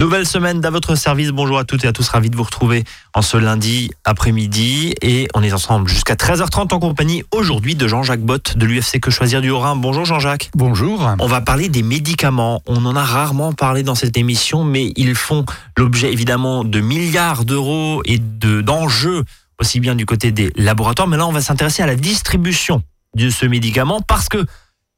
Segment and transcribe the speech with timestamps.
[0.00, 1.28] Nouvelle semaine à votre service.
[1.28, 2.08] Bonjour à toutes et à tous.
[2.08, 4.94] Ravi de vous retrouver en ce lundi après-midi.
[5.02, 9.10] Et on est ensemble jusqu'à 13h30 en compagnie aujourd'hui de Jean-Jacques Bott de l'UFC Que
[9.10, 9.76] Choisir du Haut-Rhin.
[9.76, 10.50] Bonjour Jean-Jacques.
[10.54, 11.06] Bonjour.
[11.18, 12.62] On va parler des médicaments.
[12.66, 15.44] On en a rarement parlé dans cette émission, mais ils font
[15.76, 19.24] l'objet évidemment de milliards d'euros et d'enjeux
[19.58, 21.08] aussi bien du côté des laboratoires.
[21.08, 22.82] Mais là, on va s'intéresser à la distribution
[23.16, 24.46] de ce médicament parce que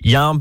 [0.04, 0.40] il y a un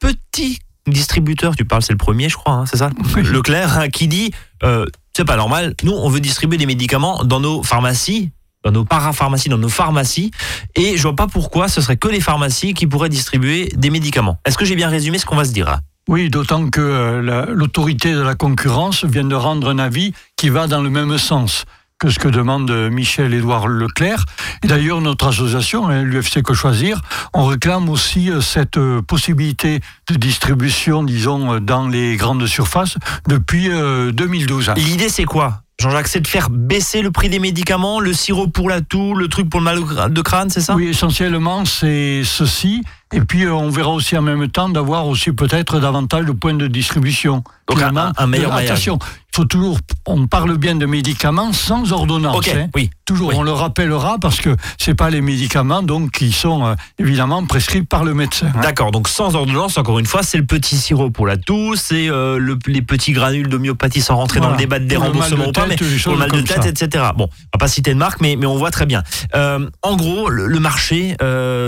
[0.00, 4.08] petit distributeur, tu parles, c'est le premier, je crois, hein, c'est ça Leclerc, hein, qui
[4.08, 4.32] dit
[4.62, 4.86] euh,
[5.16, 8.30] c'est pas normal, nous, on veut distribuer des médicaments dans nos pharmacies,
[8.64, 10.30] dans nos parapharmacies, dans nos pharmacies,
[10.74, 14.38] et je vois pas pourquoi ce serait que les pharmacies qui pourraient distribuer des médicaments.
[14.44, 18.12] Est-ce que j'ai bien résumé ce qu'on va se dire oui, d'autant que euh, l'autorité
[18.12, 21.64] de la concurrence vient de rendre un avis qui va dans le même sens
[22.02, 24.24] que ce que demande Michel-Édouard Leclerc.
[24.64, 27.00] Et d'ailleurs, notre association, hein, l'UFC Que Choisir,
[27.32, 29.78] on réclame aussi euh, cette euh, possibilité
[30.10, 32.96] de distribution, disons, euh, dans les grandes surfaces
[33.28, 34.72] depuis 2012.
[34.78, 35.62] L'idée, c'est quoi?
[35.80, 39.28] Jean-Jacques, c'est de faire baisser le prix des médicaments, le sirop pour la toux, le
[39.28, 40.74] truc pour le mal de crâne, c'est ça?
[40.74, 42.82] Oui, essentiellement, c'est ceci.
[43.12, 46.66] Et puis, on verra aussi en même temps d'avoir aussi peut-être davantage de points de
[46.66, 47.44] distribution.
[47.68, 48.98] Donc, un, meilleur Attention,
[49.34, 52.46] faut toujours, on parle bien de médicaments sans ordonnance.
[52.48, 52.68] Hein.
[52.74, 52.90] oui.
[53.04, 57.44] Toujours, on le rappellera parce que c'est pas les médicaments donc qui sont euh, évidemment
[57.44, 58.46] prescrits par le médecin.
[58.54, 58.60] Hein.
[58.62, 62.08] D'accord, donc sans ordonnance, encore une fois, c'est le petit sirop pour la toux, c'est
[62.08, 65.76] euh, les petits granules d'homéopathie sans rentrer dans le débat des remboursements ou pas, mais
[65.76, 67.04] pour le mal de tête, etc.
[67.16, 69.02] Bon, on va pas citer de marque, mais, mais on voit très bien.
[69.34, 71.16] Euh, en gros, le, marché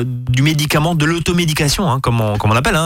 [0.06, 2.78] du médicament, de l'automédication, hein, comme, on, comme on appelle,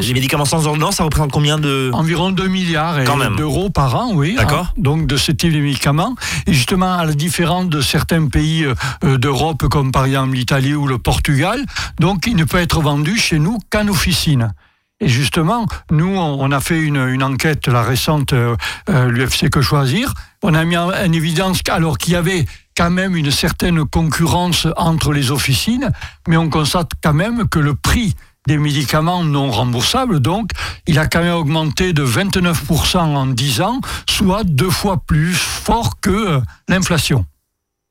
[0.00, 2.98] les médicaments sans ordonnance, ça représente combien de Environ 2 milliards
[3.36, 4.34] d'euros par an, oui.
[4.36, 4.66] D'accord.
[4.70, 6.14] Hein, donc de ce type de médicaments.
[6.46, 8.64] Et justement, à la différence de certains pays
[9.04, 11.64] euh, d'Europe, comme par exemple l'Italie ou le Portugal,
[11.98, 14.52] donc il ne peut être vendu chez nous qu'en officine.
[15.00, 18.56] Et justement, nous, on a fait une, enquête, la récente, euh,
[18.90, 20.12] euh, l'UFC Que Choisir.
[20.42, 25.12] On a mis en, évidence alors qu'il y avait quand même une certaine concurrence entre
[25.12, 25.90] les officines,
[26.26, 28.14] mais on constate quand même que le prix
[28.48, 30.20] des médicaments non remboursables.
[30.20, 30.50] Donc,
[30.86, 36.00] il a quand même augmenté de 29% en 10 ans, soit deux fois plus fort
[36.00, 37.26] que euh, l'inflation.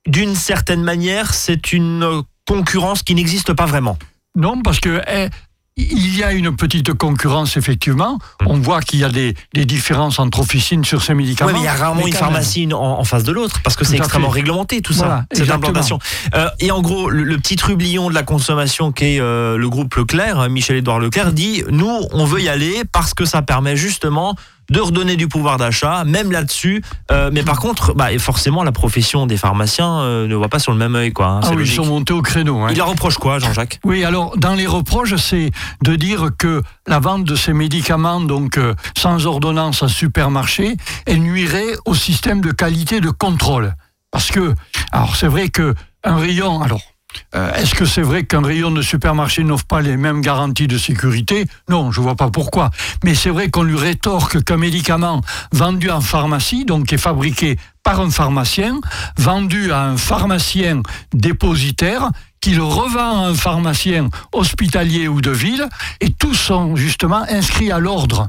[0.07, 3.97] D'une certaine manière, c'est une concurrence qui n'existe pas vraiment.
[4.35, 5.29] Non, parce que eh,
[5.77, 8.17] il y a une petite concurrence, effectivement.
[8.47, 11.51] On voit qu'il y a des, différences entre officines sur ces médicaments.
[11.51, 13.97] Oui, mais il y a rarement une pharmacie en, face de l'autre, parce que c'est
[13.97, 15.99] extrêmement réglementé, tout ça, cette implantation.
[16.33, 19.93] Euh, et en gros, le, petit trublion de la consommation qui est euh, le groupe
[19.93, 24.35] Leclerc, hein, Michel-Édouard Leclerc, dit, nous, on veut y aller parce que ça permet justement
[24.69, 26.83] de redonner du pouvoir d'achat, même là-dessus.
[27.11, 30.71] Euh, mais par contre, bah, forcément, la profession des pharmaciens euh, ne voit pas sur
[30.71, 31.13] le même œil.
[31.13, 32.59] Quoi, hein, ah oui, ils sont montés au créneau.
[32.59, 32.69] Hein.
[32.71, 33.79] Il leur reproche quoi, Jean-Jacques?
[33.83, 35.51] Oui, alors, dans les reproches, c'est
[35.83, 40.75] de dire que la vente de ces médicaments, donc euh, sans ordonnance en supermarché,
[41.05, 43.73] elle nuirait au système de qualité de contrôle.
[44.11, 44.53] Parce que,
[44.91, 46.81] alors c'est vrai que un rayon, alors
[47.35, 50.77] euh, est-ce que c'est vrai qu'un rayon de supermarché n'offre pas les mêmes garanties de
[50.77, 51.45] sécurité?
[51.69, 52.71] Non, je ne vois pas pourquoi.
[53.03, 57.57] Mais c'est vrai qu'on lui rétorque qu'un médicament vendu en pharmacie, donc qui est fabriqué
[57.83, 58.79] par un pharmacien,
[59.17, 60.81] vendu à un pharmacien
[61.13, 62.09] dépositaire,
[62.41, 65.67] qui le revend à un pharmacien hospitalier ou de ville,
[66.01, 68.27] et tous sont justement inscrits à l'ordre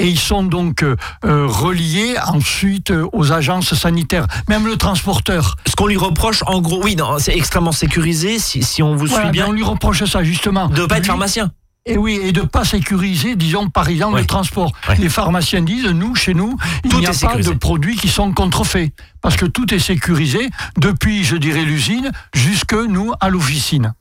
[0.00, 5.56] et ils sont donc euh, euh, reliés ensuite euh, aux agences sanitaires, même le transporteur.
[5.68, 9.46] Ce qu'on lui reproche, en gros, oui, c'est extrêmement sécurisé, si, on vous suit bien.
[9.48, 10.68] On lui reproche ça, justement.
[10.68, 11.52] De ne pas être pharmacien.
[11.86, 14.72] Et oui, et de ne pas sécuriser, disons, par exemple, le transport.
[14.98, 18.92] Les pharmaciens disent, nous, chez nous, il n'y a pas de produits qui sont contrefaits.
[19.22, 23.94] Parce que tout est sécurisé, depuis, je dirais, l'usine, jusque nous, à l'officine.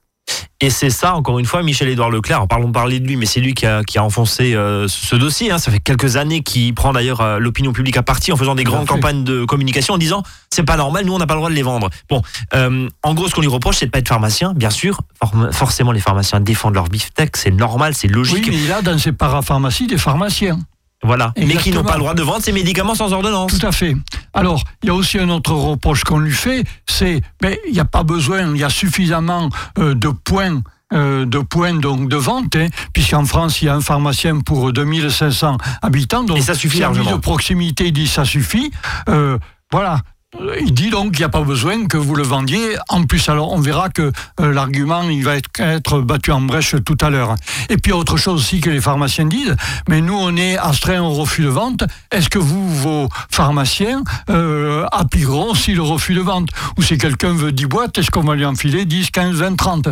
[0.62, 3.54] Et c'est ça, encore une fois, Michel-Édouard Leclerc, parlons parler de lui, mais c'est lui
[3.54, 5.52] qui a, qui a enfoncé euh, ce dossier.
[5.52, 5.58] Hein.
[5.58, 8.66] Ça fait quelques années qu'il prend d'ailleurs euh, l'opinion publique à partie en faisant des
[8.66, 11.50] grandes campagnes de communication en disant c'est pas normal, nous on n'a pas le droit
[11.50, 11.90] de les vendre.
[12.10, 12.22] Bon,
[12.56, 15.00] euh, en gros, ce qu'on lui reproche, c'est de pas être pharmacien, bien sûr.
[15.52, 18.46] forcément, les pharmaciens défendent leur beefsteak, c'est normal, c'est logique.
[18.46, 20.60] Oui, mais il a dans ses parapharmacies des pharmaciens.
[21.04, 23.58] Voilà, mais qui n'ont pas le droit de vendre ces médicaments sans ordonnance.
[23.58, 23.96] Tout à fait.
[24.34, 27.80] Alors, il y a aussi un autre reproche qu'on lui fait, c'est, mais il n'y
[27.80, 30.62] a pas besoin, il y a suffisamment euh, de points
[30.92, 34.74] euh, de points donc de vente, hein, puisqu'en France il y a un pharmacien pour
[34.74, 38.72] 2500 habitants, donc Et ça suffit de proximité il dit ça suffit.
[39.08, 39.38] Euh,
[39.72, 40.02] voilà,
[40.62, 42.76] il dit donc qu'il n'y a pas besoin que vous le vendiez.
[42.90, 46.98] En plus, alors on verra que euh, l'argument il va être, battu en brèche tout
[47.02, 47.36] à l'heure.
[47.70, 49.56] Et puis autre chose aussi que les pharmaciens disent,
[49.88, 51.84] mais nous on est astreint au refus de vente.
[52.12, 56.50] Est-ce que vous, vos pharmaciens, euh, appuieront si le refus de vente?
[56.78, 59.90] Ou si quelqu'un veut 10 boîtes, est-ce qu'on va lui enfiler 10, 15, 20, 30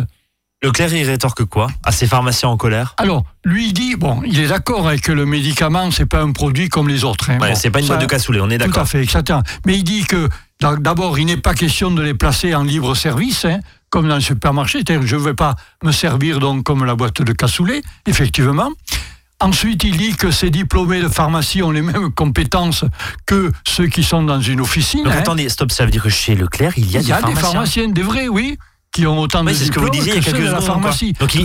[0.62, 4.40] Leclerc, il rétorque quoi à ces pharmaciens en colère Alors, lui, il dit, bon, il
[4.40, 7.30] est d'accord avec que le médicament, c'est pas un produit comme les autres.
[7.30, 7.38] Hein.
[7.38, 8.88] Ouais, Bon, c'est pas une boîte de cassoulet, on est Tout à d'accord.
[8.88, 9.42] fait, exactement.
[9.66, 10.28] Mais il dit que
[10.60, 14.16] d'a- d'abord, il n'est pas question de les placer en libre service, hein, comme dans
[14.16, 14.80] le supermarché.
[14.84, 18.70] C'est-à-dire, je ne vais pas me servir donc comme la boîte de cassoulet, effectivement.
[19.40, 22.84] Ensuite, il dit que ces diplômés de pharmacie ont les mêmes compétences
[23.26, 25.04] que ceux qui sont dans une officine.
[25.04, 25.18] Donc hein.
[25.18, 27.36] attendez, stop, ça veut dire que chez Leclerc, il y a, il y a des
[27.36, 28.58] pharmaciens, des vrais, oui,
[28.92, 30.60] qui ont autant Oui, de c'est ce que vous disiez il ceux de la quoi.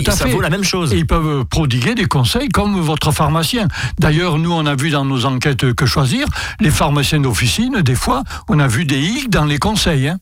[0.08, 0.32] à ça fait.
[0.32, 0.92] vaut la même chose.
[0.92, 3.68] Et ils peuvent prodiguer des conseils comme votre pharmacien.
[3.98, 6.26] D'ailleurs, nous, on a vu dans nos enquêtes que choisir,
[6.60, 10.08] les pharmaciens d'officine, des fois, on a vu des hic dans les conseils.
[10.08, 10.18] hein.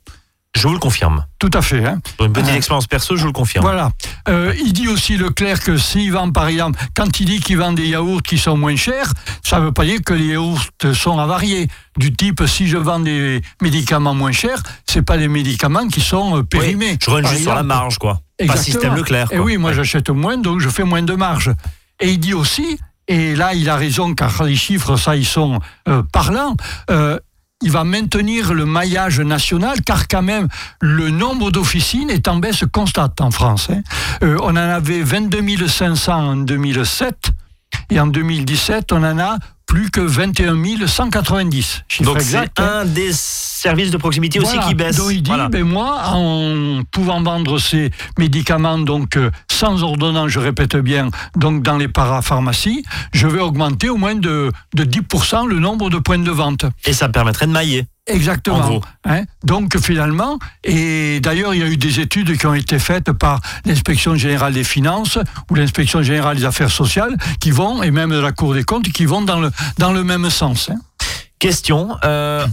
[0.55, 1.25] Je vous le confirme.
[1.39, 1.85] Tout à fait.
[1.87, 2.01] hein.
[2.19, 2.57] Pour une petite Ah.
[2.57, 3.65] expérience perso, je vous le confirme.
[3.65, 3.91] Voilà.
[4.29, 7.73] Euh, il dit aussi Leclerc que s'il vend, par exemple, quand il dit qu'il vend
[7.73, 9.11] des yaourts qui sont moins chers,
[9.43, 10.61] ça ne veut pas dire que les yaourts
[10.93, 11.69] sont avariés.
[11.97, 16.37] Du type, si je vends des médicaments moins chers, c'est pas des médicaments qui sont
[16.39, 16.91] euh, périmés.
[16.93, 18.21] Oui, je Par juste sur la marge, quoi.
[18.39, 18.65] Pas Exactement.
[18.65, 19.29] système Leclerc.
[19.33, 19.77] Et oui, moi Ouais.
[19.77, 21.51] j'achète moins, donc je fais moins de marge.
[22.01, 22.79] Et il dit aussi,
[23.09, 26.57] et là il a raison car les chiffres, ça, ils sont euh, parlants,
[26.91, 27.19] euh,
[27.63, 30.49] il va maintenir le maillage national car quand même
[30.81, 33.69] le nombre d'officines est en baisse constante en France.
[33.71, 33.83] hein.
[34.23, 37.31] Euh, on en avait 22 500 en 2007
[37.91, 39.37] et en 2017 on en a
[39.67, 41.83] plus que 21 190.
[41.89, 42.45] Chiffre Donc c'est hein.
[42.59, 44.97] un des services de proximité aussi qui baisse.
[44.97, 45.49] Donc il dit, Voilà.
[45.49, 49.31] ben moi, en pouvant vendre ces médicaments donc euh,
[49.63, 52.83] sans ordonnance, je répète bien, donc dans les parapharmacies,
[53.13, 56.65] je vais augmenter au moins de, de 10% le nombre de points de vente.
[56.85, 57.87] Et ça permettrait de mailler.
[58.11, 58.81] En Exactement.
[59.05, 59.23] Hein.
[59.45, 63.41] Donc finalement, et d'ailleurs il y a eu des études qui ont été faites par
[63.65, 65.17] l'inspection générale des finances
[65.49, 68.91] ou l'inspection générale des affaires sociales qui vont, et même de la Cour des comptes,
[68.91, 70.71] qui vont dans le, dans le même sens.
[70.71, 70.81] hein.
[71.39, 72.45] Question, euh,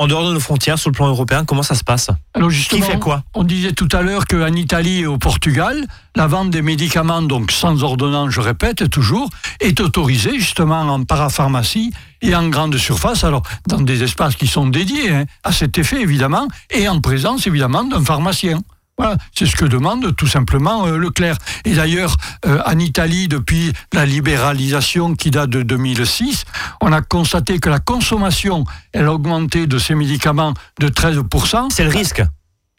[0.00, 2.08] en dehors de nos frontières, sur le plan européen, comment ça se passe?
[2.32, 3.22] Alors Qui justement, fait quoi?
[3.34, 5.86] On disait tout à l'heure qu'en Italie et au Portugal,
[6.16, 9.28] la vente des médicaments, donc sans ordonnance, je répète toujours,
[9.60, 11.92] est autorisée justement en parapharmacie
[12.22, 16.00] et en grande surface, alors dans des espaces qui sont dédiés hein, à cet effet
[16.00, 18.58] évidemment, et en présence évidemment d'un pharmacien.
[19.00, 21.38] Voilà, c'est ce que demande tout simplement euh, Leclerc.
[21.64, 26.44] Et d'ailleurs, euh, en Italie, depuis la libéralisation qui date de 2006,
[26.82, 31.68] on a constaté que la consommation, elle a augmenté de ces médicaments de 13%.
[31.70, 32.22] C'est le risque.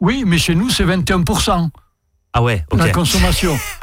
[0.00, 1.70] Oui, mais chez nous, c'est 21%,
[2.34, 2.78] Ah ouais, ok.
[2.78, 3.58] la consommation.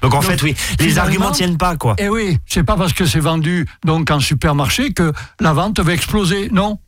[0.00, 1.96] Donc en Donc, fait, oui, les arguments tiennent pas, quoi.
[1.98, 5.92] Et oui, c'est pas parce que c'est vendu donc en supermarché que la vente va
[5.92, 6.50] exploser.
[6.52, 6.78] Non.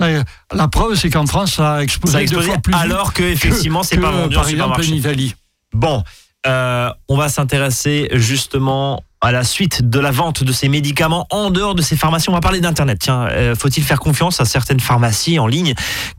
[0.00, 2.82] La, preuve, c'est qu'en France, ça a explosé, Ça a deux explosé fois plus vite
[2.82, 4.94] alors que effectivement, c'est pas vendu en exemple, en supermarché.
[4.96, 5.34] Italie.
[5.72, 6.02] Bon,
[6.46, 11.50] euh, on va s'intéresser justement à la suite de la vente de ces médicaments en
[11.50, 12.28] dehors de ces pharmacies.
[12.28, 12.98] On va parler d'Internet.
[13.00, 15.74] Tiens, euh, faut-il faire confiance à certaines pharmacies en ligne?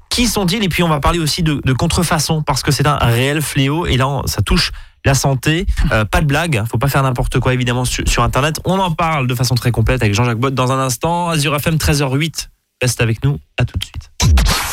[0.10, 0.64] Qui sont-ils?
[0.64, 3.86] Et puis on va parler aussi de, de contrefaçon parce que c'est un réel fléau
[3.86, 4.72] et là, ça touche
[5.06, 5.66] la santé.
[5.92, 6.66] Euh, pas de blague, hein.
[6.70, 8.62] faut pas faire n'importe quoi évidemment sur, sur Internet.
[8.64, 11.30] On en parle de façon très complète avec Jean-Jacques Bott dans un instant.
[11.30, 12.48] Azure FM 13h08.
[12.84, 13.40] Reste avec nous.
[13.58, 14.12] À tout de suite.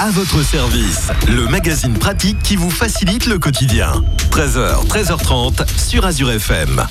[0.01, 3.93] À votre service, le magazine pratique qui vous facilite le quotidien.
[4.33, 6.85] 13h, 13h30 sur Azure FM.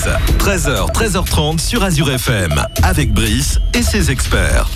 [0.00, 0.36] Service.
[0.38, 4.66] 13h, 13h30 sur Azure FM, avec Brice et ses experts.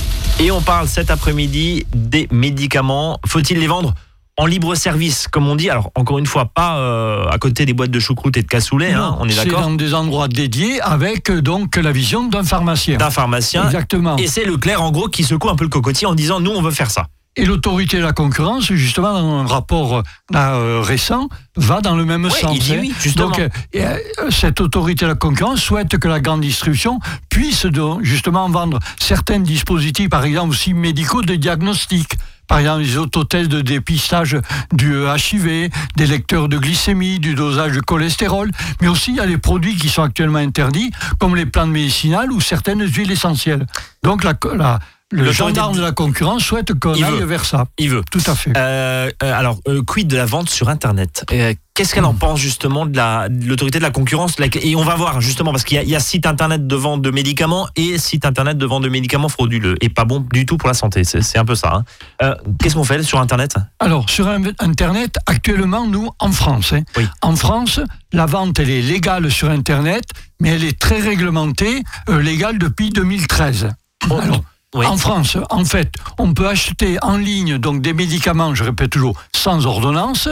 [0.40, 3.18] Et on parle cet après-midi des médicaments.
[3.26, 3.94] Faut-il les vendre
[4.36, 5.70] en libre service, comme on dit?
[5.70, 8.92] Alors, encore une fois, pas euh, à côté des boîtes de choucroute et de cassoulet,
[8.92, 9.62] hein, Non, on est C'est d'accord?
[9.62, 12.98] dans des endroits dédiés avec euh, donc la vision d'un pharmacien.
[12.98, 13.64] D'un pharmacien.
[13.64, 14.16] Exactement.
[14.16, 16.62] Et c'est Leclerc, en gros, qui secoue un peu le cocotier en disant Nous, on
[16.62, 17.06] veut faire ça.
[17.36, 20.02] Et l'autorité de la concurrence, justement, dans un rapport euh,
[20.36, 22.52] euh, récent, va dans le même Ouais, sens.
[22.56, 22.78] il dit hein.
[22.82, 23.30] oui, justement.
[23.30, 27.00] Donc, euh, et, cette autorité de la concurrence souhaite que la grande distribution
[27.30, 27.66] puisse
[28.02, 32.14] justement vendre certains dispositifs, par exemple aussi médicaux de diagnostic.
[32.46, 34.36] Par exemple, les autotests de dépistage
[34.72, 38.50] du HIV, des lecteurs de glycémie, du dosage de cholestérol,
[38.82, 42.30] mais aussi il y a les produits qui sont actuellement interdits, comme les plantes médicinales
[42.30, 43.66] ou certaines huiles essentielles.
[44.02, 44.78] Donc la, la-
[45.14, 47.24] le L'autorité gendarme de- la concurrence souhaite qu'on Il aille veut.
[47.24, 47.66] vers ça.
[47.78, 48.02] Il veut.
[48.10, 48.52] Tout à fait.
[48.56, 51.24] Euh, euh, alors, euh, quid de la vente sur Internet?
[51.32, 54.36] Euh, Qu'est-ce qu'elle en pense justement de la- de l'autorité de la concurrence?
[54.62, 56.76] Et on va voir justement, parce qu'il y, a- il y a site Internet de
[56.76, 59.74] vente de médicaments et site Internet de vente de médicaments frauduleux.
[59.80, 61.02] Et pas bon du tout pour la santé.
[61.02, 61.82] C'est un peu ça.
[62.20, 62.34] hein.
[62.60, 63.56] Qu'est-ce qu'on fait sur Internet?
[63.80, 64.28] Alors, sur
[64.60, 67.08] Internet, actuellement, nous, en France, hein, Oui.
[67.22, 67.80] en France,
[68.12, 70.04] la vente, elle est légale sur Internet,
[70.40, 73.70] mais elle est très réglementée, légale depuis 2013.
[74.10, 74.42] Oh, Alors,
[74.74, 74.86] oui.
[74.86, 79.16] En France, en fait, on peut acheter en ligne donc des médicaments, je répète toujours,
[79.34, 80.28] sans ordonnance,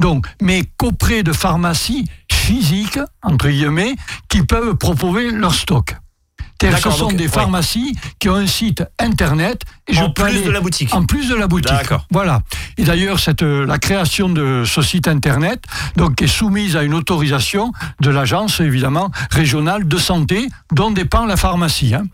[0.00, 3.94] donc, mais qu'auprès de pharmacies physiques, entre guillemets,
[4.28, 5.94] qui peuvent proposer leur stock.
[6.62, 7.28] Ce sont donc, des ouais.
[7.28, 9.62] pharmacies qui ont un site internet.
[9.88, 10.94] Et En plus aller- de la boutique.
[10.94, 11.72] En plus de la boutique.
[11.72, 12.06] D'accord.
[12.12, 12.42] Voilà.
[12.78, 15.60] Et d'ailleurs, cette, euh, la création de ce site internet
[15.96, 21.36] donc, est soumise à une autorisation de l'agence, évidemment, régionale de santé, dont dépend la
[21.36, 21.96] pharmacie.
[21.96, 22.04] hein.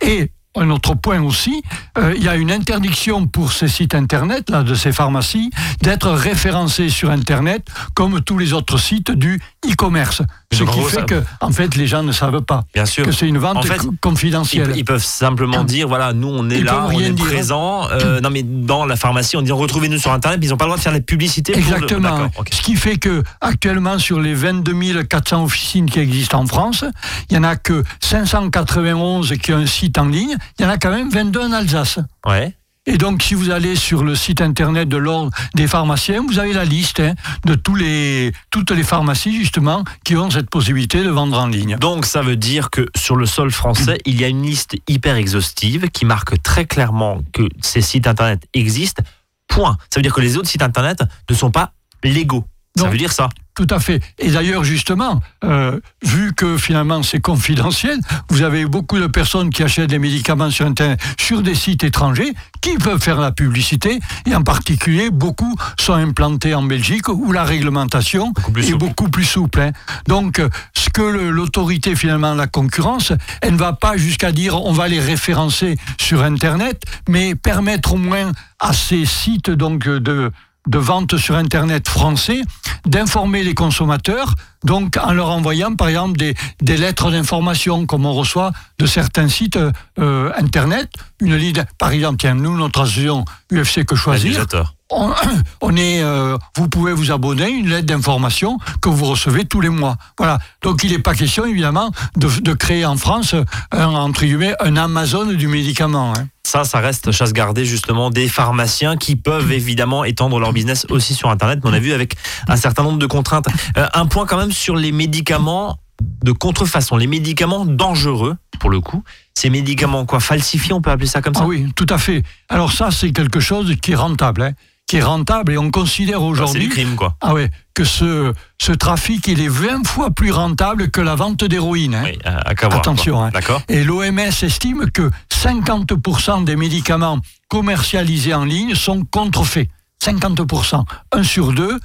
[0.00, 1.62] Et un autre point aussi,
[1.98, 5.50] euh, il y a une interdiction pour ces sites internet, là, de ces pharmacies,
[5.82, 9.40] d'être référencés sur internet comme tous les autres sites du
[9.72, 10.22] e-commerce.
[10.52, 13.04] Ce qui fait que, en fait, les gens ne savent pas Bien sûr.
[13.04, 14.72] que c'est une vente En fait, co- Ils, confidentielle.
[14.76, 17.24] ils peuvent simplement dire voilà, nous on est Ils là, on est dire.
[17.24, 17.88] présent.
[17.90, 20.68] Euh, non mais dans la pharmacie, on dit retrouvez-nous sur internet, ils n'ont pas le
[20.70, 21.52] droit de faire la publicité.
[21.52, 22.28] le- Exactement.
[22.50, 26.84] Ce qui fait que actuellement sur les 22 400 officines qui existent en France,
[27.30, 30.36] il y en a que 591 qui ont un site en ligne.
[30.58, 31.98] Il y en a quand même 22 en Alsace.
[32.26, 32.54] Ouais.
[32.88, 36.52] Et donc, si vous allez sur le site internet de l'ordre des pharmaciens, vous avez
[36.52, 37.14] la liste hein,
[37.44, 41.76] de tous les, toutes les pharmacies, justement, qui ont cette possibilité de vendre en ligne.
[41.78, 45.16] Donc ça veut dire que sur le sol français, il y a une liste hyper
[45.16, 49.02] exhaustive qui marque très clairement que ces sites internet existent.
[49.48, 49.76] Point.
[49.90, 51.72] Ça veut dire que les autres sites internet ne sont pas
[52.04, 52.44] légaux.
[52.76, 52.90] Ça Non.
[52.90, 53.28] veut dire ça.
[53.56, 54.02] Tout à fait.
[54.18, 57.98] Et d'ailleurs, justement, euh, vu que finalement c'est confidentiel,
[58.28, 62.34] vous avez beaucoup de personnes qui achètent des médicaments sur Internet, sur des sites étrangers,
[62.60, 63.98] qui peuvent faire la publicité.
[64.26, 69.60] Et en particulier, beaucoup sont implantés en Belgique où la réglementation est beaucoup plus souple.
[69.62, 69.72] hein.
[70.06, 74.72] Donc, euh, ce que l'autorité, finalement, la concurrence, elle ne va pas jusqu'à dire on
[74.72, 80.30] va les référencer sur Internet, mais permettre au moins à ces sites donc de
[80.66, 82.42] de vente sur Internet français,
[82.84, 88.12] d'informer les consommateurs, donc en leur envoyant par exemple des, des lettres d'information comme on
[88.12, 89.58] reçoit de certains sites
[89.98, 94.46] euh, Internet, une ligne, par exemple, tiens, nous, notre association UFC Que Choisir.
[94.90, 95.10] On,
[95.62, 99.68] on est, euh, vous pouvez vous abonner, une lettre d'information que vous recevez tous les
[99.68, 99.96] mois.
[100.18, 100.38] Voilà.
[100.62, 103.34] Donc il n'est pas question évidemment de, de créer en France
[103.72, 106.12] un, entre guillemets, un Amazon du médicament.
[106.16, 106.28] hein.
[106.44, 111.14] Ça, ça reste chasse gardée justement des pharmaciens qui peuvent évidemment étendre leur business aussi
[111.14, 111.58] sur Internet.
[111.64, 112.14] Mais on a vu avec
[112.46, 113.46] un certain nombre de contraintes.
[113.76, 115.78] Euh, un point quand même sur les médicaments
[116.22, 119.02] de contrefaçon, les médicaments dangereux pour le coup.
[119.34, 121.40] Ces médicaments quoi falsifiés, on peut appeler ça comme ça?
[121.42, 122.22] Ah oui, tout à fait.
[122.48, 124.52] Alors ça, c'est quelque chose qui est rentable, hein,
[124.86, 127.16] qui est rentable et on considère C'est aujourd'hui crime quoi.
[127.20, 131.42] ah ouais, que ce, ce trafic, il est 20 fois plus rentable que la vente
[131.44, 131.96] d'héroïne.
[131.96, 132.02] hein.
[132.04, 133.30] Oui, à, Attention, hein.
[133.32, 133.60] D'accord.
[133.68, 139.68] Et l'OMS estime que 50% des médicaments commercialisés en ligne sont contrefaits.
[140.04, 141.80] 50%, un sur deux.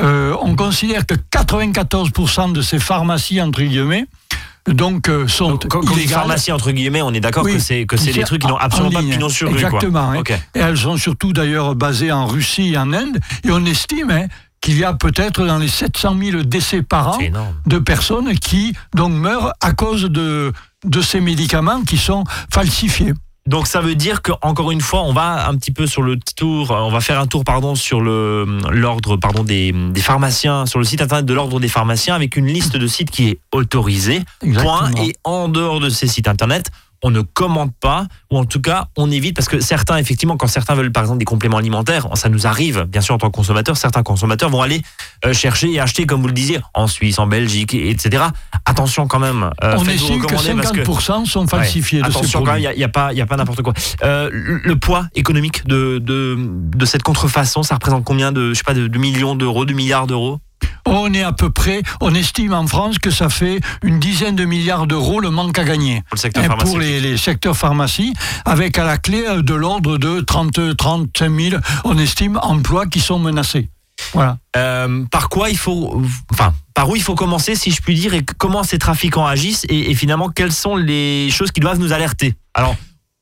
[0.00, 4.06] Euh, on considère que 94% de ces pharmacies, entre guillemets,
[4.68, 6.18] donc, euh, sont dit illégales.
[6.18, 7.54] pharmacie entre guillemets, on est d'accord Oui.
[7.54, 9.48] que c'est que c'est des trucs qui n'ont En- en absolument pas de pignon sur
[9.48, 10.10] rue Exactement.
[10.12, 10.22] hein.
[10.54, 13.18] Et elles sont surtout d'ailleurs basées en Russie et en Inde.
[13.44, 14.26] Et on estime hein,
[14.60, 17.18] qu'il y a peut-être dans les 700 000 décès par an
[17.66, 20.52] de personnes qui donc meurent à cause de,
[20.84, 23.12] de ces médicaments qui sont falsifiés.
[23.46, 26.18] Donc ça veut dire que encore une fois, on va un petit peu sur le
[26.36, 30.78] tour, on va faire un tour pardon sur le l'ordre pardon des, des pharmaciens sur
[30.78, 34.22] le site internet de l'ordre des pharmaciens avec une liste de sites qui est autorisée.
[34.42, 34.78] Exactement.
[34.78, 35.04] Point.
[35.04, 36.70] Et en dehors de ces sites internet,
[37.06, 40.48] on ne commande pas, ou en tout cas, on évite, parce que certains, effectivement, quand
[40.48, 43.36] certains veulent, par exemple, des compléments alimentaires, ça nous arrive, bien sûr, en tant que
[43.36, 44.82] consommateur, certains consommateurs vont aller
[45.24, 48.24] euh, chercher et acheter, comme vous le disiez, en Suisse, en Belgique, et- etc.
[48.64, 49.50] Attention quand même.
[49.62, 52.72] euh, On estime que recommander parce que- 50% sont falsifiés Ouais, de Attention quand même,
[52.74, 53.72] il n'y a, pas, il y a pas n'importe quoi.
[54.02, 58.54] Euh, le le poids économique de, de, de cette contrefaçon, ça représente combien de, je
[58.54, 60.40] sais pas, de, de millions d'euros, de milliards d'euros?
[60.86, 64.44] On est à peu près, on estime en France que ça fait une dizaine de
[64.44, 66.02] milliards d'euros le manque à gagner.
[66.02, 69.54] pour le secteur Hein, pour les, les secteurs pharmacie, avec à la clé euh, de
[69.54, 73.68] l'ordre de 30, 35 000, on estime, emplois qui sont menacés.
[74.12, 74.38] Voilà.
[74.56, 78.14] Euh, par quoi il faut, enfin, par où il faut commencer, si je puis dire,
[78.14, 81.92] et comment ces trafiquants agissent, et, et finalement, quelles sont les choses qui doivent nous
[81.92, 82.34] alerter?
[82.54, 82.76] Alors,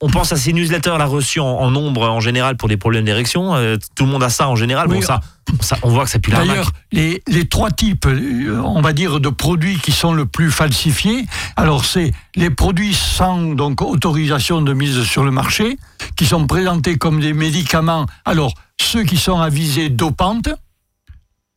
[0.05, 3.05] on pense à ces newsletters là reçus en, en nombre en général pour des problèmes
[3.05, 3.55] d'érection.
[3.55, 4.87] euh, tout le monde a ça en général.
[4.89, 4.97] Oui.
[4.97, 5.21] Bon, ça,
[5.61, 6.49] ça, on voit que ça pue l'arnaque.
[6.49, 10.51] D'ailleurs, les, les trois types, euh, on va dire, de produits qui sont le plus
[10.51, 11.25] falsifiés,
[11.57, 15.79] alors c'est les produits sans donc autorisation de mise sur le marché,
[16.17, 18.07] qui sont présentés comme des médicaments.
[18.25, 20.49] Alors, ceux qui sont à visée dopante,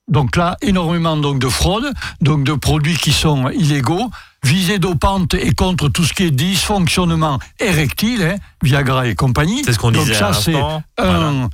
[0.10, 4.10] donc là, énormément donc de fraude, donc de produits qui sont illégaux.
[4.48, 9.62] Visée dopante et contre tout ce qui est dysfonctionnement érectile, hein, Viagra et compagnie.
[9.66, 11.50] C'est ce qu'on Donc disait ça, à c'est un, Voilà.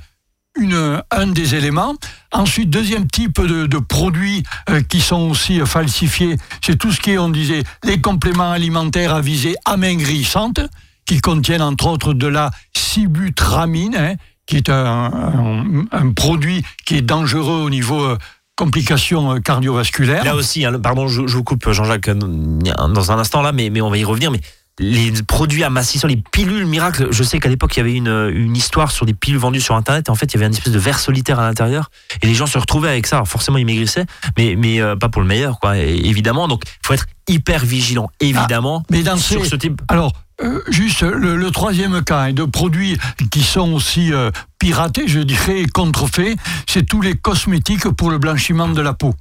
[0.60, 1.94] une- un des éléments.
[2.32, 7.00] Ensuite, deuxième type de, de produits euh, qui sont aussi euh, falsifiés, c'est tout ce
[7.00, 10.60] qui est, on disait, les compléments alimentaires à visée amaigrissante,
[11.06, 14.14] qui contiennent entre autres de la sibutramine, hein,
[14.46, 18.18] qui est un, un- un produit qui est dangereux au niveau euh,
[18.56, 20.24] complications euh, cardiovasculaires.
[20.24, 23.70] Là aussi, hein, pardon, je, je vous coupe, Jean-Jacques, euh, dans un instant là, mais,
[23.70, 24.30] mais on va y revenir.
[24.30, 24.40] Mais
[24.80, 28.56] les produits amincissants, les pilules miracles, je sais qu'à l'époque, il y avait une, une
[28.56, 30.08] histoire sur des pilules vendues sur Internet.
[30.08, 31.90] Et en fait, il y avait une espèce de verre solitaire à l'intérieur.
[32.22, 33.16] Et les gens se retrouvaient avec ça.
[33.16, 35.76] Alors, forcément, ils maigrissaient, mais, mais euh, pas pour le meilleur, quoi.
[35.76, 39.80] Évidemment, donc, il faut être hyper vigilant, évidemment, mais dans sur ces- ce type.
[39.88, 40.12] Alors,
[40.42, 42.98] euh, juste le, le troisième cas hein, de produits
[43.30, 46.36] qui sont aussi euh, piratés, je dirais, et contrefaits,
[46.68, 49.14] c'est tous les cosmétiques pour le blanchiment de la peau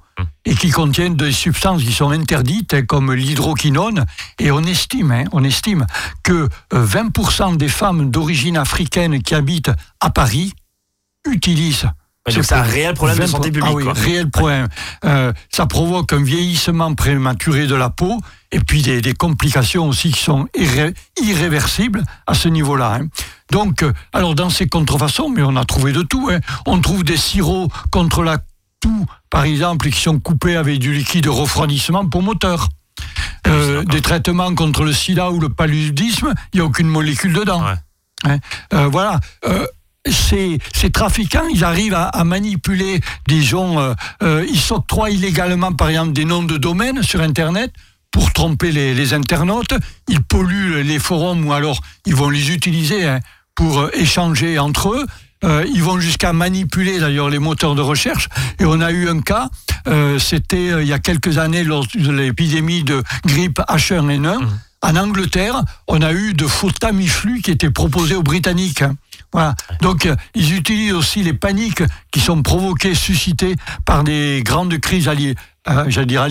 [0.45, 4.05] et qui contiennent des substances qui sont interdites, hein, comme l'hydroquinone.
[4.39, 5.85] Et on estime, hein, on estime
[6.23, 10.53] que euh, 20% des femmes d'origine africaine qui habitent à Paris
[11.29, 11.87] utilisent
[12.29, 13.93] C'est un réel problème de 20 santé publique, Ah oui, quoi.
[13.93, 14.67] réel problème.
[15.03, 18.17] Euh, ça provoque un vieillissement prématuré de la peau
[18.51, 22.99] et puis des, des complications aussi qui sont irré- irréversibles à ce niveau-là.
[23.01, 23.07] hein.
[23.51, 26.29] Donc, euh, alors dans ces contrefaçons, mais on a trouvé de tout.
[26.31, 26.39] hein.
[26.65, 28.37] On trouve des sirops contre la
[28.79, 32.69] toux, par exemple, qui sont coupés avec du liquide de refroidissement pour moteur.
[33.47, 37.61] Euh, des traitements contre le sida ou le paludisme, il n'y a aucune molécule dedans.
[37.65, 37.73] Ouais.
[38.23, 38.37] Hein.
[38.73, 39.19] Euh, voilà.
[40.09, 45.71] Ces, ces trafiquants, ils arrivent à, à manipuler des gens, euh, euh, ils s'octroient illégalement,
[45.71, 47.71] par exemple, des noms de domaine sur Internet
[48.11, 49.73] pour tromper les, les internautes.
[50.09, 53.19] Ils polluent les forums ou alors ils vont les utiliser hein,
[53.55, 55.05] pour euh, échanger entre eux.
[55.43, 58.29] Euh, ils vont jusqu'à manipuler d'ailleurs les moteurs de recherche.
[58.59, 59.49] Et on a eu un cas,
[59.87, 64.39] euh, c'était euh, il y a quelques années lors de l'épidémie de grippe H1N1.
[64.81, 68.83] En Angleterre, on a eu de faux Tamiflu qui étaient proposés aux Britanniques.
[69.33, 69.55] Voilà.
[69.81, 75.07] Donc, euh, ils utilisent aussi les paniques qui sont provoquées, suscitées par des grandes crises
[75.07, 75.35] alliées.
[75.69, 76.21] euh, j'allais dire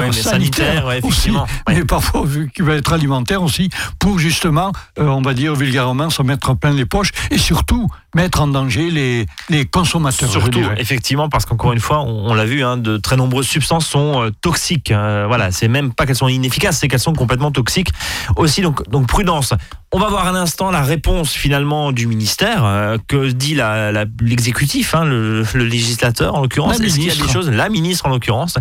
[0.00, 1.30] Ouais, ouais, aussi.
[1.30, 1.74] Ouais.
[1.74, 3.68] mais parfois vu qu'il va être alimentaire aussi,
[3.98, 8.40] pour justement, euh, on va dire vulgairement, se mettre plein les poches et surtout mettre
[8.40, 10.30] en danger les, les consommateurs.
[10.30, 13.86] Surtout, effectivement, parce qu'encore une fois, on, on l'a vu, hein, de très nombreuses substances
[13.86, 14.90] sont euh, toxiques.
[14.90, 17.90] Euh, voilà, c'est même pas qu'elles sont inefficaces, c'est qu'elles sont complètement toxiques
[18.36, 18.62] aussi.
[18.62, 19.52] Donc, donc prudence.
[19.92, 22.64] On va voir un instant la réponse finalement du ministère.
[22.64, 27.04] euh, que dit la- la- l'exécutif, hein, le, le législateur en l'occurrence La Est-ce qu'il
[27.04, 27.32] y a des ministre.
[27.32, 27.50] choses?
[27.50, 28.56] La ministre en l'occurrence.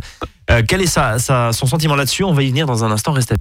[0.49, 2.23] Euh, quel est sa, sa- son sentiment là-dessus?
[2.23, 3.12] On va y venir dans un instant.
[3.12, 3.36] Restez.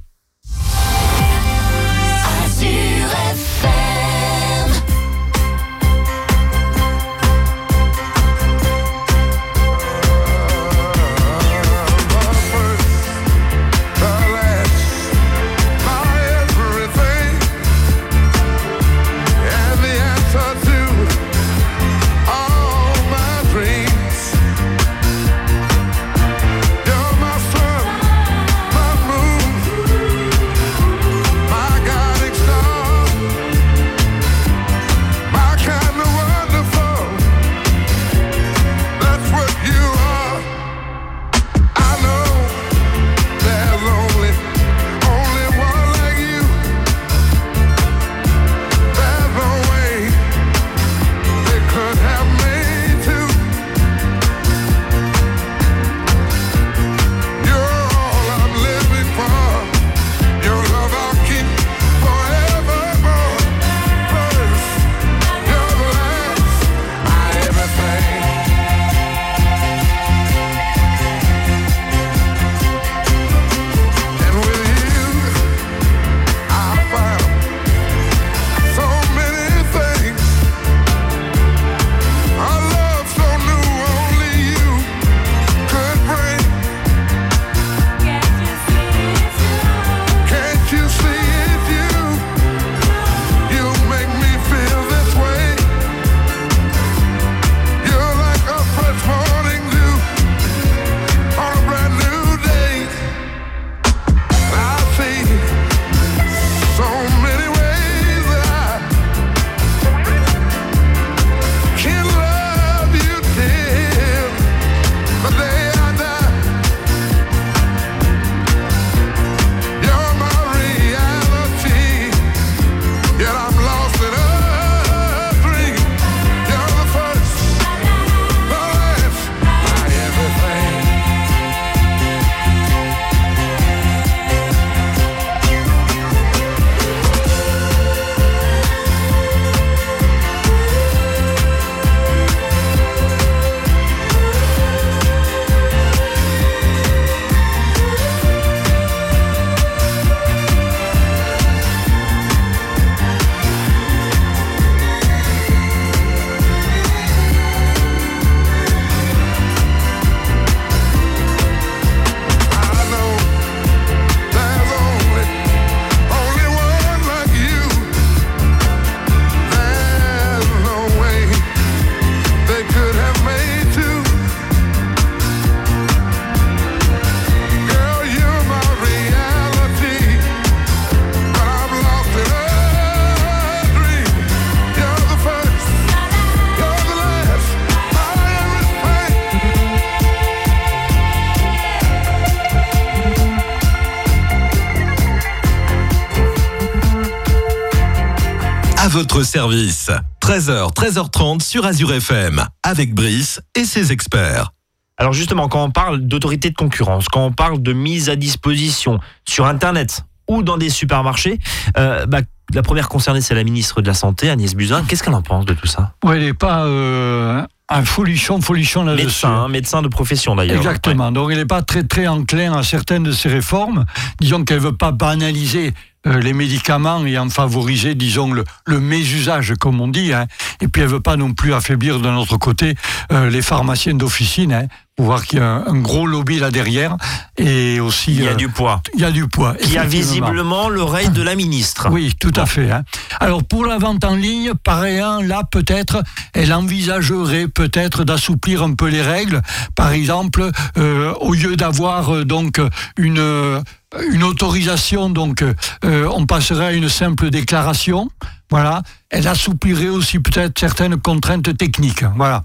[198.97, 199.91] Votre service.
[200.23, 204.53] 13h, 13h30 sur Azure FM, avec Brice et ses experts.
[204.97, 208.99] Alors justement, quand on parle d'autorité de concurrence, quand on parle de mise à disposition
[209.29, 211.39] sur Internet ou dans des supermarchés,
[211.77, 212.21] euh, bah,
[212.55, 214.83] la première concernée, c'est la ministre de la Santé, Agnès Buzyn.
[214.89, 215.93] Qu'est-ce qu'elle en pense de tout ça?
[216.03, 219.05] Ouais, il n'est pas euh, un folichon, folichon là-dessus.
[219.05, 220.57] Médecin, hein, médecin de profession d'ailleurs.
[220.57, 221.13] Exactement.
[221.13, 223.85] Donc il n'est pas très très enclin à certaines de ces réformes.
[224.21, 225.75] Disons qu'elle veut pas banaliser
[226.07, 230.13] euh, les médicaments et en favoriser, disons, le, le mésusage, comme on dit.
[230.13, 230.27] hein.
[230.61, 232.75] Et puis elle veut pas non plus affaiblir de notre côté
[233.13, 234.53] euh, les pharmaciens d'officine.
[234.53, 234.67] Hein,
[234.97, 236.97] pour voir qu'il y a un, un gros lobby là derrière.
[237.37, 238.15] Et aussi...
[238.15, 238.81] Il y a euh, du poids.
[238.95, 239.55] il y a du poids.
[239.55, 240.27] Qui a effectivement.
[240.29, 241.89] visiblement l'oreille de la ministre.
[241.91, 242.71] Oui, tout à fait.
[242.71, 242.83] hein.
[243.21, 248.89] Alors pour la vente en ligne, pareil, là peut-être, elle envisagerait peut-être d'assouplir un peu
[248.89, 249.43] les règles.
[249.75, 252.59] Par exemple, euh, au lieu d'avoir donc
[252.97, 253.63] une
[254.11, 258.09] une autorisation, donc euh, on passerait à une simple déclaration.
[258.51, 262.05] Voilà, elle assouplirait aussi peut-être certaines contraintes techniques.
[262.17, 262.43] Voilà,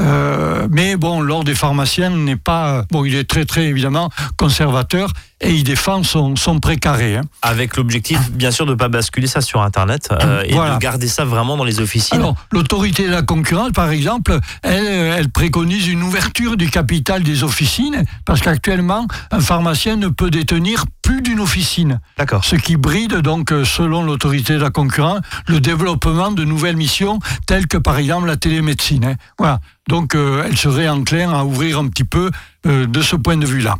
[0.00, 3.04] Euh, mais bon, l'ordre des pharmaciens n'est pas bon.
[3.04, 7.16] Il est très très évidemment conservateur et il défend son son précaré.
[7.16, 7.22] hein.
[7.42, 10.74] Avec l'objectif, bien sûr, de ne pas basculer ça sur Internet euh, et Voilà.
[10.74, 12.18] de garder ça vraiment dans les officines.
[12.18, 17.42] Alors, l'autorité de la concurrence, par exemple, elle, elle préconise une ouverture du capital des
[17.44, 22.44] officines, parce qu'actuellement, un pharmacien ne peut détenir plus d'une officine, D'accord.
[22.44, 27.66] ce qui bride, donc, selon l'autorité de la concurrence, le développement de nouvelles missions, telles
[27.66, 29.04] que, par exemple, la télémédecine.
[29.04, 29.14] hein.
[29.38, 29.60] Voilà.
[29.88, 32.30] Donc, euh, elle serait enclin à ouvrir un petit peu
[32.66, 33.76] euh, de ce point de vue-là.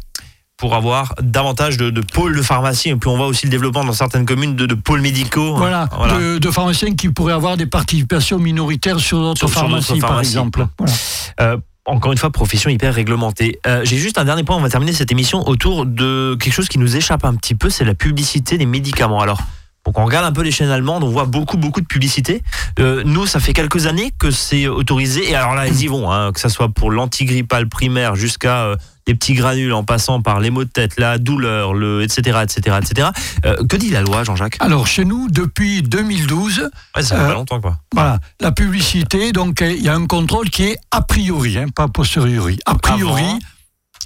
[0.57, 2.91] Pour avoir davantage de, de pôles de pharmacie.
[2.91, 5.57] Et puis on voit aussi le développement dans certaines communes de, de pôles médicaux.
[5.57, 6.19] Voilà, Voilà.
[6.19, 10.33] De, de pharmaciens qui pourraient avoir des participations minoritaires sur d'autres pharmacies, par pharmacies.
[10.33, 10.67] exemple.
[10.79, 10.93] Voilà.
[11.41, 11.57] Euh,
[11.87, 13.59] encore une fois, profession hyper réglementée.
[13.67, 16.69] Euh, J'ai juste un dernier point, on va terminer cette émission autour de quelque chose
[16.69, 19.21] qui nous échappe un petit peu, c'est la publicité des médicaments.
[19.21, 19.41] Alors,
[19.87, 22.43] donc on regarde un peu les chaînes allemandes, on voit beaucoup, beaucoup de publicité.
[22.79, 26.13] Euh, nous, ça fait quelques années que c'est autorisé, et alors là, ils y vont,
[26.13, 30.39] hein, que ça soit pour l'antigrippal primaire jusqu'à euh, les petits granules, en passant par
[30.39, 33.09] les maux de tête, la douleur, le etc., etc., etc.
[33.47, 34.59] Euh, que dit la loi, Jean-Jacques?
[34.61, 37.79] Alors, chez nous, depuis 2012, Ouais, ça fait Euh, pas longtemps, quoi.
[37.95, 41.67] Voilà, la publicité, donc euh, il y a un contrôle qui est a priori, hein,
[41.75, 42.59] pas a posteriori.
[42.67, 43.39] A priori, Avant.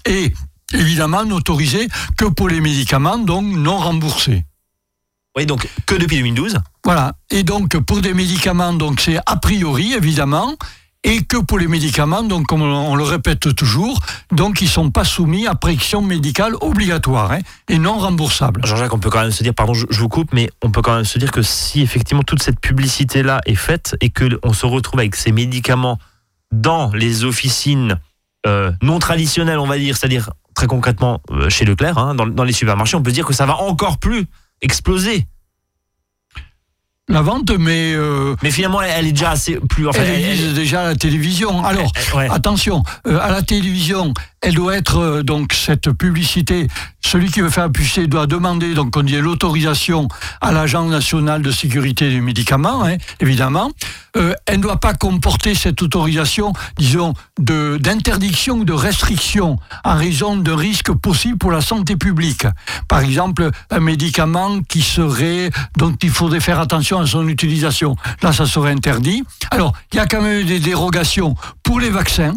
[0.07, 0.33] et
[0.73, 4.45] évidemment n'autorisé que pour les médicaments, donc non remboursés.
[5.37, 6.59] Oui, donc que depuis 2012.
[6.85, 10.55] Voilà, et donc pour des médicaments, donc c'est a priori, évidemment,
[11.03, 14.01] et que pour les médicaments, donc comme on le répète toujours,
[14.33, 18.65] donc ils sont pas soumis à prescription médicale obligatoire hein, et non remboursables.
[18.65, 20.83] Jean-Jacques, on peut quand même se dire, pardon, je, je vous coupe, mais on peut
[20.83, 24.53] quand même se dire que si effectivement toute cette publicité-là est faite et que on
[24.53, 25.99] se retrouve avec ces médicaments
[26.53, 27.99] dans les officines
[28.47, 32.45] euh, non traditionnelles, on va dire, c'est-à-dire très concrètement euh, chez Leclerc, hein, dans, dans
[32.45, 34.27] les supermarchés, on peut se dire que ça va encore plus
[34.65, 35.27] exploser.
[37.09, 39.87] La vente, mais euh, Mais finalement, elle, est déjà assez plus.
[39.87, 41.63] Enfin, elle elle- déjà à la télévision.
[41.63, 42.29] Alors, ouais.
[42.31, 46.67] Attention, euh, à la télévision, elle doit être euh, donc cette publicité.
[47.03, 50.09] Celui qui veut faire publicité doit demander donc on dit l'autorisation
[50.41, 53.71] à l'agence nationale de sécurité des médicaments, hein, évidemment.
[54.47, 60.37] Elle ne doit pas comporter cette autorisation, disons, de d'interdiction ou de restriction en raison
[60.37, 62.47] de risques possibles pour la santé publique.
[62.87, 67.97] Par exemple, un médicament qui serait dont il faudrait faire attention à son utilisation.
[68.23, 69.23] Là, ça serait interdit.
[69.51, 72.35] Alors, il y a quand même des dérogations pour les vaccins.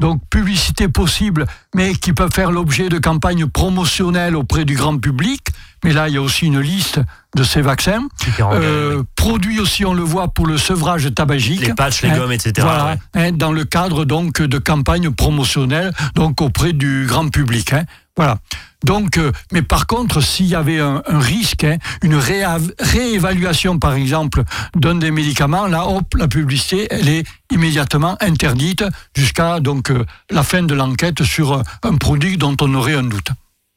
[0.00, 5.40] Donc, publicité possible, mais qui peuvent faire l'objet de campagnes promotionnelles auprès du grand public.
[5.84, 7.00] Mais là, il y a aussi une liste
[7.36, 8.02] de ces vaccins.
[8.40, 9.04] Euh, oui.
[9.16, 11.60] Produits aussi, on le voit, pour le sevrage tabagique.
[11.60, 12.52] Les patchs, les Hein, gommes, etc.
[12.60, 12.98] Voilà, ouais.
[13.14, 17.72] hein, dans le cadre donc de campagnes promotionnelles, donc auprès du grand public.
[17.72, 17.84] hein.
[18.16, 18.38] Voilà.
[18.84, 24.42] Donc, euh, mais par contre, s'il y avait un, risque, hein, une réévaluation, par exemple,
[24.74, 28.84] d'un des médicaments, là, hop, la publicité, elle est immédiatement interdite
[29.16, 33.04] jusqu'à donc euh, la fin de l'enquête sur euh, un produit dont on aurait un
[33.04, 33.28] doute.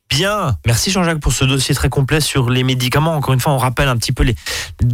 [0.09, 3.15] Bien, merci Jean-Jacques pour ce dossier très complet sur les médicaments.
[3.15, 4.23] Encore une fois, on rappelle un petit peu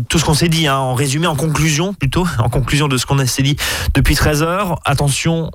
[0.07, 3.05] tout ce qu'on s'est dit, hein, en résumé, en conclusion plutôt, en conclusion de ce
[3.05, 3.57] qu'on s'est dit
[3.93, 4.79] depuis 13 heures.
[4.85, 5.51] Attention,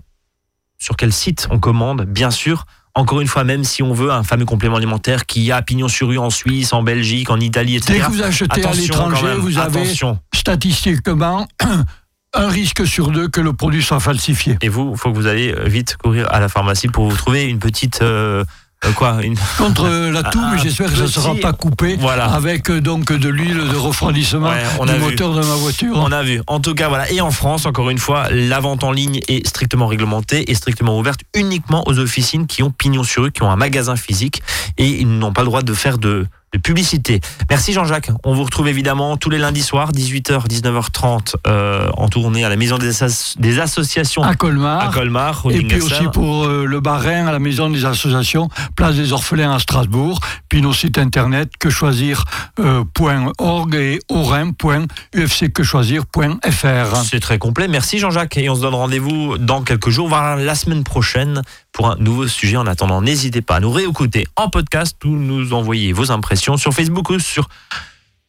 [0.78, 2.66] sur quel site on commande, bien sûr.
[2.96, 6.08] Encore une fois, même si on veut un fameux complément alimentaire qui a pignon sur
[6.08, 7.92] rue en Suisse, en Belgique, en Italie, etc.
[7.92, 10.18] Dès que vous achetez à Attention l'étranger, vous avez attention.
[10.34, 11.46] statistiquement
[12.34, 14.56] un risque sur deux que le produit soit falsifié.
[14.62, 17.44] Et vous, il faut que vous allez vite courir à la pharmacie pour vous trouver
[17.44, 18.44] une petite euh,
[18.84, 21.52] euh, quoi, une contre euh, la toux, Un mais j'espère que ça ne sera pas
[21.54, 22.26] coupé Voilà.
[22.26, 25.00] avec euh, donc de l'huile de refroidissement Ouais, on du a vu.
[25.00, 25.94] moteur de ma voiture.
[25.96, 26.42] On a vu.
[26.46, 27.10] En tout cas, voilà.
[27.10, 30.98] Et en France, encore une fois, la vente en ligne est strictement réglementée et strictement
[30.98, 34.42] ouverte uniquement aux officines qui ont pignon sur rue, qui ont un magasin physique
[34.76, 37.20] et ils n'ont pas le droit de faire de de publicité.
[37.50, 38.10] Merci Jean-Jacques.
[38.24, 42.54] On vous retrouve évidemment tous les lundis soirs, 18h, 19h30, euh, en tournée à la
[42.56, 44.88] Maison des, As- des Associations À Colmar.
[44.88, 45.44] à Colmar.
[45.44, 49.12] au Et puis aussi pour euh, le Barin à la Maison des Associations, Place des
[49.12, 56.96] Orphelins à Strasbourg, puis nos sites internet quechoisir.org et orin.ufcquechoisir.fr.
[57.04, 57.68] C'est très complet.
[57.68, 58.36] Merci Jean-Jacques.
[58.36, 61.42] Et on se donne rendez-vous dans quelques jours, voire la semaine prochaine,
[61.76, 62.56] pour un nouveau sujet.
[62.56, 66.72] En attendant, n'hésitez pas à nous réécouter en podcast ou nous envoyer vos impressions sur
[66.72, 67.50] Facebook ou sur,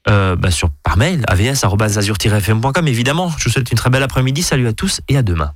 [0.09, 0.49] euh, bah,
[0.83, 2.87] par mail avs.azur-fm.com.
[2.87, 4.43] Évidemment, je vous souhaite une très belle après-midi.
[4.43, 5.45] Salut à tous et à demain.